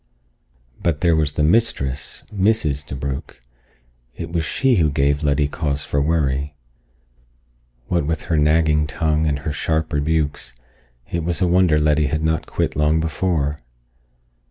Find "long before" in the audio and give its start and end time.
12.75-13.59